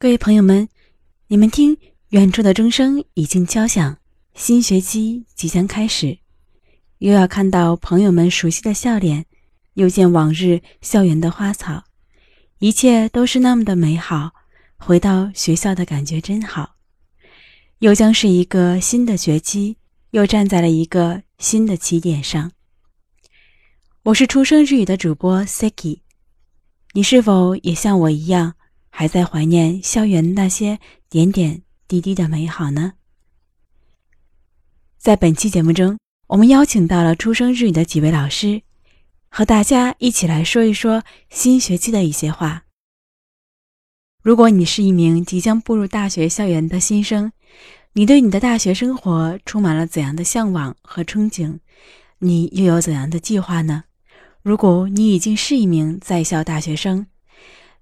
[0.00, 0.68] 各位朋友们，
[1.26, 1.76] 你们听，
[2.10, 3.98] 远处的钟声已经敲响，
[4.32, 6.18] 新学期即将开始，
[6.98, 9.26] 又要看到朋友们熟悉的笑脸，
[9.74, 11.82] 又见往日校园的花草，
[12.60, 14.30] 一切都是那么的美好。
[14.76, 16.76] 回到学校的感觉真好，
[17.80, 19.78] 又将是一个新的学期，
[20.12, 22.52] 又站在了一个新的起点上。
[24.04, 26.02] 我是出生日语的主播 Seki，
[26.92, 28.54] 你是否也像我一样？
[28.98, 32.94] 还在怀念校园那些点点滴滴的美好呢。
[34.98, 38.60] 在本期节目中，我们邀请到了出生日语的几位老师，
[39.28, 42.64] 和大家一起来说一说新学期的一些话。
[44.20, 47.30] 如果你是一名即将步入大学校园的新生，
[47.92, 51.60] 你对你的大学生活充满了怎样的向往和憧憬？
[52.18, 53.84] 你又有怎样的计划呢？
[54.42, 57.06] 如果你已经是一名在校大学生，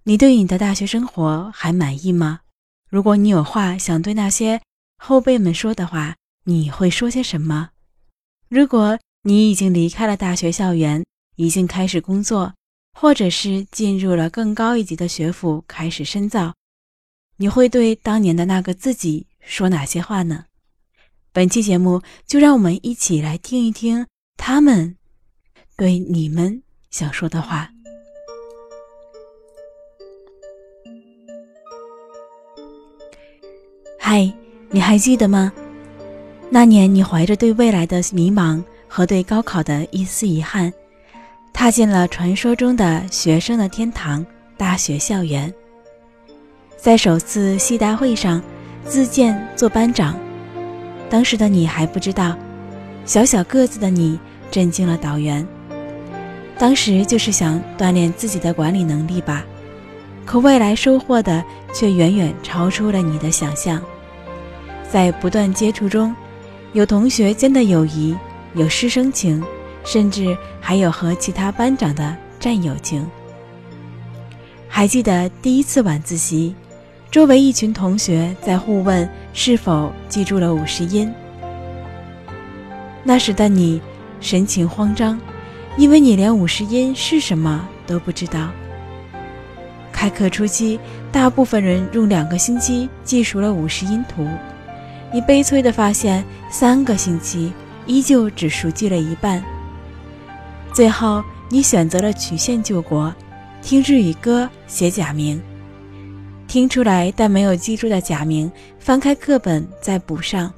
[0.08, 2.42] 你对你的大学生活还满意吗？
[2.88, 4.62] 如果你有话想对那些
[4.96, 7.70] 后辈们说的话，你会说些什么？
[8.48, 12.54] 如果你已经离开了大学校园，已经开始工作，
[12.92, 16.54] 或者是进入了更高一级的学府开始深造，
[17.38, 20.44] 你会对当年的那个自己说哪些话呢？
[21.32, 24.96] 本期节目就让我们一起来听一听他们
[25.76, 27.72] 对你们想说的话。
[34.16, 34.32] 嗨，
[34.70, 35.52] 你还记得吗？
[36.48, 40.72] 那年你怀着对未来的迷茫和对高考的一丝遗憾，
[41.52, 44.24] 踏进了传说中的学生的天堂——
[44.56, 45.52] 大学校园。
[46.78, 48.42] 在首次系大会上，
[48.86, 50.18] 自荐做班长。
[51.10, 52.34] 当时的你还不知道，
[53.04, 54.18] 小小个子的你
[54.50, 55.46] 震惊了导员。
[56.58, 59.44] 当时就是想锻炼自己的管理能力吧，
[60.24, 61.44] 可未来收获的
[61.74, 63.78] 却远远超出了你的想象。
[64.90, 66.14] 在不断接触中，
[66.72, 68.16] 有同学间的友谊，
[68.54, 69.42] 有师生情，
[69.84, 73.06] 甚至还有和其他班长的战友情。
[74.68, 76.54] 还记得第一次晚自习，
[77.10, 81.12] 周围一群同学在互问是否记住了五十音。
[83.02, 83.80] 那时的你
[84.20, 85.18] 神情慌张，
[85.76, 88.50] 因为你连五十音是什么都不知道。
[89.92, 90.78] 开课初期，
[91.10, 94.26] 大部分人用两个星期记熟了五十音图。
[95.16, 97.50] 你悲催地发现，三个星期
[97.86, 99.42] 依旧只熟记了一半。
[100.74, 103.10] 最后，你选择了曲线救国，
[103.62, 105.40] 听日语歌写假名，
[106.46, 110.52] 听出来但没有记住的假名，翻开课本再补上，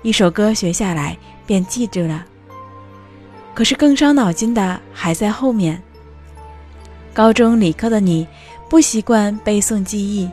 [0.00, 1.14] 一首歌学下来
[1.46, 2.24] 便记住了。
[3.54, 5.78] 可是更伤脑筋的还在后面。
[7.12, 8.26] 高中理科的你，
[8.70, 10.26] 不习惯背诵记忆。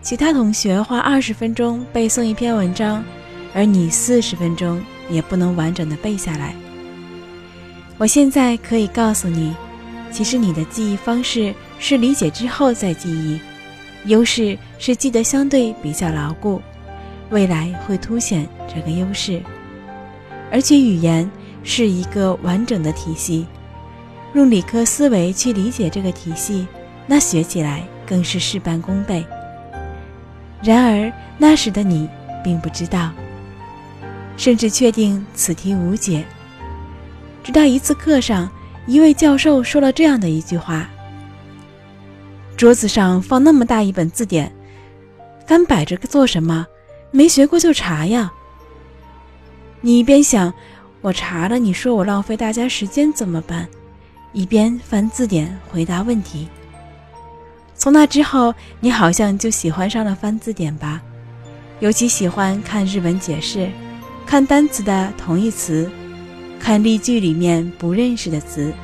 [0.00, 3.04] 其他同学花二十分钟背诵一篇文章，
[3.52, 6.54] 而你四十分钟也不能完整的背下来。
[7.98, 9.54] 我现在可以告诉你，
[10.10, 13.40] 其实你的记忆方式是理解之后再记忆，
[14.04, 16.62] 优势是记得相对比较牢固，
[17.30, 19.42] 未来会凸显这个优势。
[20.50, 21.28] 而且语言
[21.64, 23.46] 是一个完整的体系，
[24.32, 26.66] 用理科思维去理解这个体系，
[27.06, 29.26] 那学起来更是事半功倍。
[30.62, 32.08] 然而那时的你
[32.42, 33.10] 并不知道，
[34.36, 36.24] 甚至确定此题无解。
[37.44, 38.50] 直到一次课上，
[38.86, 40.88] 一位教授说了这样的一句话
[42.56, 44.52] ：“桌子上放那么大一本字典，
[45.46, 46.66] 翻摆着做什么？
[47.10, 48.32] 没学过就查呀。”
[49.80, 50.52] 你一边想
[51.00, 53.68] 我查了，你说我浪费大家时间怎么办？
[54.32, 56.48] 一边翻字典回答问题。
[57.78, 61.00] 从那之后，你好像就喜欢上了翻字典吧，
[61.78, 63.70] 尤其喜欢看日文解释，
[64.26, 65.88] 看单词的同义词，
[66.58, 68.74] 看例句里面不认识的词。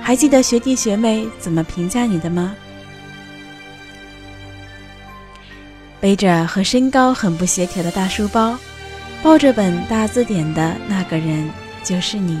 [0.00, 2.54] 还记得学弟学妹怎么评价你的吗？
[5.98, 8.56] 背着和身高很不协调的大书包，
[9.24, 11.50] 抱着本大字典的那个人
[11.82, 12.38] 就是你。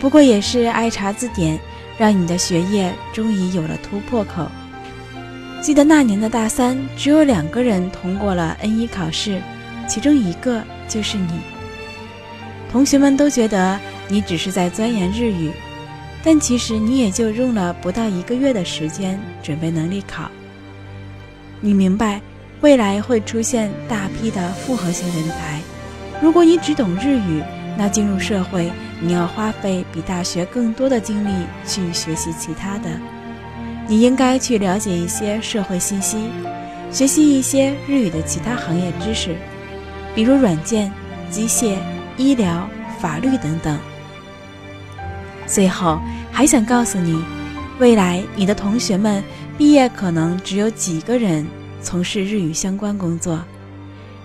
[0.00, 1.60] 不过也是爱查字典。
[1.98, 4.48] 让你的学业终于有了突破口。
[5.60, 9.42] 记得那年的大三，只有两个人通过了 N 一考试，
[9.88, 11.40] 其中一个就是你。
[12.70, 15.50] 同学们都觉得你只是在钻研日语，
[16.22, 20.30] 但其实你也就用了不到一个月的时间准备能力考。
[21.60, 22.20] 你明白，
[22.60, 25.60] 未来会出现大批的复合型人才。
[26.22, 27.42] 如果你只懂日语，
[27.76, 28.70] 那进入社会。
[29.00, 32.90] 你要花费比大学更多的精力去学习其他的，
[33.86, 36.18] 你应该去了解一些社会信息，
[36.90, 39.36] 学习一些日语的其他行业知识，
[40.14, 40.92] 比如软件、
[41.30, 41.76] 机械、
[42.16, 42.68] 医疗、
[42.98, 43.78] 法律等等。
[45.46, 46.00] 最后，
[46.32, 47.22] 还想告诉你，
[47.78, 49.22] 未来你的同学们
[49.56, 51.46] 毕业可能只有几个人
[51.80, 53.40] 从事日语相关工作，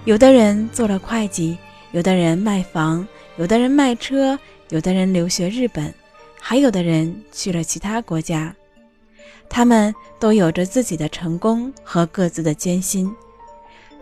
[0.05, 1.57] 有的人做了会计，
[1.91, 4.37] 有的人卖房，有的人卖车，
[4.69, 5.94] 有的人留学日本，
[6.39, 8.56] 还有的人去了其他国家。
[9.50, 13.13] 他们都有着自己的成功和各自的艰辛，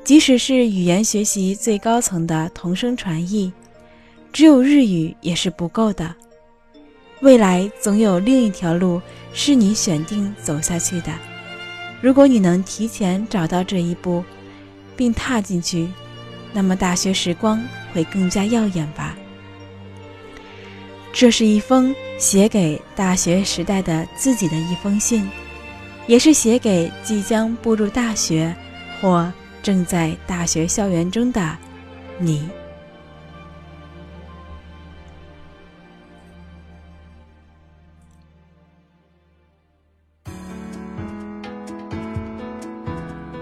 [0.04, 3.52] 即使是语言学习最高层的同声传译，
[4.31, 6.16] 只有日语也是不够的。
[7.19, 9.02] 未来总有另一条路
[9.34, 11.12] 是你选定走下去的。
[12.02, 14.24] 如果你能提前找到这一步，
[14.96, 15.88] 并踏进去，
[16.54, 17.62] 那么大学时光
[17.94, 19.16] 会更加耀眼吧。
[21.13, 25.30] 这是一封写给大学时代的自己的一封信。
[26.08, 28.54] 也是写给即将步入大学
[29.00, 29.31] 或
[29.62, 31.58] 正在大学校园中的
[32.18, 32.50] 你。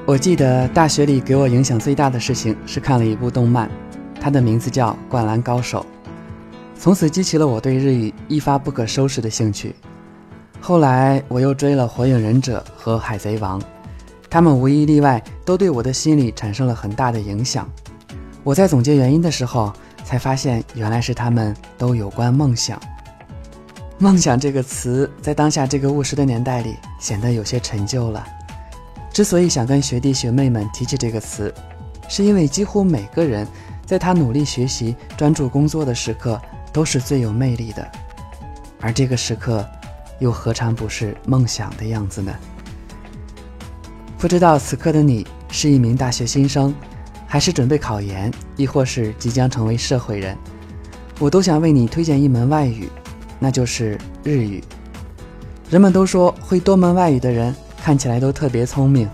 [0.06, 3.72] 我记得大学里给我影响最大的事情是看了一部动漫，
[4.20, 5.84] 它的名字叫《灌篮高手》，
[6.82, 9.76] 从此激起了我对日语一发不可收拾的兴趣。
[10.62, 13.60] 后来我又追了《火影忍者》和《海贼王》，
[14.30, 17.70] 他们无一例外都对我的心理产生了很大的影响。
[18.46, 19.74] 我在总结原因的时候，
[20.06, 22.80] 才发现原来是他们都有关梦想。
[23.98, 28.26] 梦想这个词在当下这个务实的年代里显得有些陈旧了。
[29.12, 31.54] 之所以想跟学弟学妹们提起这个词，
[32.08, 33.46] 是因为几乎每个人
[33.86, 36.42] 在他努力学习、专注工作的时刻
[36.72, 37.90] 都是最有魅力的，
[38.80, 39.68] 而这个时刻。
[40.20, 42.36] 又何尝不是梦想的样子呢？
[44.18, 46.76] 不知道此刻的你是一名大学新生，
[47.26, 50.38] 还是准备考研，亦或是即将成为社会人，
[51.20, 52.90] 我都想为你推荐一门外语，
[53.40, 54.62] 那就是日语。
[55.70, 59.10] 人们都说会多门外语的人看起来都特别聪明，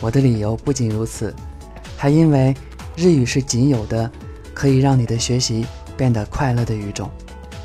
[0.00, 1.36] 我的理由不仅如此，
[1.94, 2.56] 还因为
[2.96, 4.10] 日语是仅有的
[4.54, 5.66] 可以让你的学习
[5.98, 7.10] 变得快乐的语种，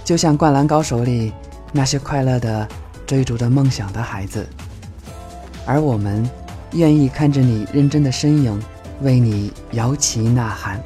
[0.04, 1.32] 就像《灌篮高手》里。
[1.76, 2.68] 那些快乐的
[3.08, 4.48] 追逐着梦想的孩子，
[5.66, 6.24] 而我们
[6.74, 8.62] 愿意看着你认真的身影，
[9.02, 10.80] 为你摇旗呐喊。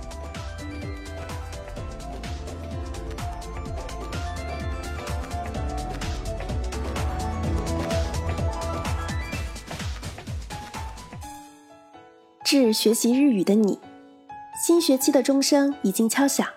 [12.45, 13.77] 致学习日语的你，
[14.65, 16.47] 新学期的钟声已经敲响，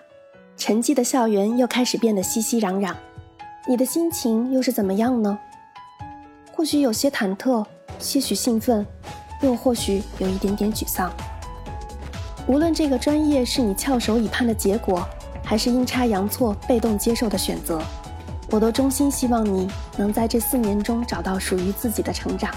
[0.63, 2.93] 沉寂的校园又开始变得熙熙攘攘。
[3.67, 5.35] 你的心情又是怎么样呢？
[6.53, 7.65] 或许有些忐忑，
[7.97, 8.85] 些许兴奋，
[9.41, 11.11] 又或许有一点点沮丧。
[12.45, 15.03] 无论这个专业是你翘首以盼的结果，
[15.43, 17.81] 还是阴差阳错被动接受的选择，
[18.51, 19.67] 我都衷心希望你
[19.97, 22.53] 能在这四年中找到属于自己的成长。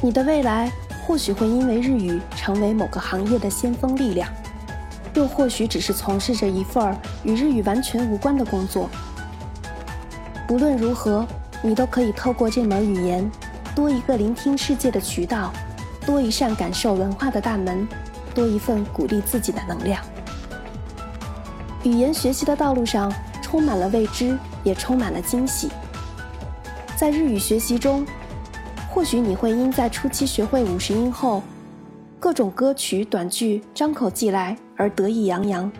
[0.00, 0.70] 你的未来
[1.04, 4.32] 或许会因为日语成为某个行业的先锋力量，
[5.14, 8.88] 又或许只是从事着一份与日语完全无关的工作。
[10.48, 11.26] 无论如何，
[11.62, 13.30] 你都可以透过这门语言，
[13.74, 15.52] 多一个聆听世界的渠道，
[16.04, 17.86] 多一扇感受文化的大门，
[18.34, 20.02] 多一份鼓励自己的能量。
[21.84, 25.68] 语言学习的道路上充满了未知，也充满了惊喜。
[26.96, 28.06] 在日语学习中，
[28.88, 31.42] 或许你会因在初期学会五十音后，
[32.20, 35.70] 各种歌曲短句张口即来而得意洋洋，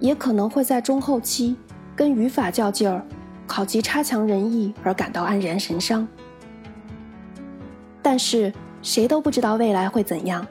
[0.00, 1.54] 也可能会在中后期
[1.94, 3.04] 跟语法较劲儿。
[3.46, 6.08] 考级差强人意而感到黯然神伤，
[8.02, 10.44] 但是谁都不知道未来会怎样。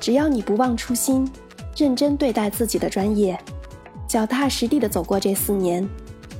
[0.00, 1.30] 只要你不忘初心，
[1.76, 3.38] 认真对待自己的专业，
[4.08, 5.86] 脚踏实地的走过这四年，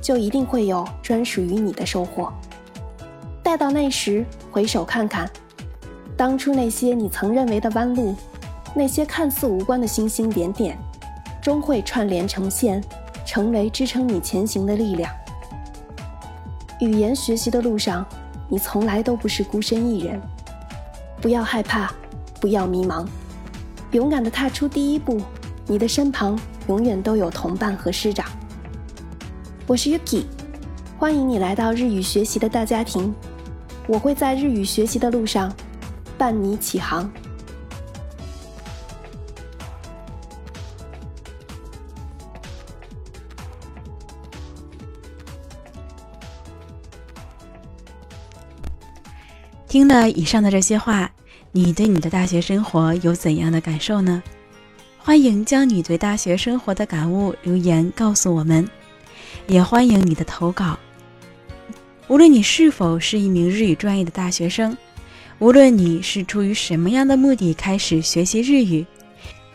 [0.01, 2.33] 就一定会有专属于你的收获。
[3.43, 5.29] 待到那时，回首看看，
[6.17, 8.15] 当初那些你曾认为的弯路，
[8.75, 10.77] 那些看似无关的星星点点，
[11.41, 12.83] 终会串联成线，
[13.25, 15.11] 成为支撑你前行的力量。
[16.79, 18.05] 语言学习的路上，
[18.49, 20.19] 你从来都不是孤身一人。
[21.21, 21.93] 不要害怕，
[22.41, 23.05] 不要迷茫，
[23.91, 25.21] 勇敢地踏出第一步。
[25.65, 26.37] 你的身旁
[26.67, 28.25] 永远都有同伴和师长。
[29.65, 30.25] 我是 Yuki，
[30.97, 33.13] 欢迎你来到日语学习的大家庭。
[33.87, 35.53] 我会在日语学习的路上
[36.17, 37.09] 伴你起航。
[49.73, 51.09] 听了以上的这些话，
[51.51, 54.21] 你对你的大学生活有怎样的感受呢？
[54.99, 58.69] 欢迎将你对大学生活的感悟留言告诉我们，
[59.47, 60.77] 也欢迎你的投稿。
[62.07, 64.77] 无论你是否是一名日语专业的大学生，
[65.39, 68.85] 无论你是出于什么样的目的开始学习日语，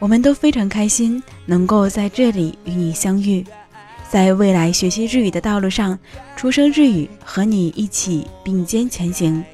[0.01, 3.45] 我们都非常开心能够在这里与你相遇，
[4.11, 5.97] 在未来学习日语的道路上，
[6.35, 9.45] 出生日语和你一起并肩前行。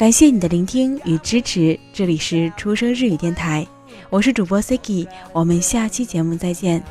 [0.00, 3.66] 感谢你的聆听与支持，这里是出生日语电台，
[4.08, 6.82] 我是主播 Siki，我们下期节目再见。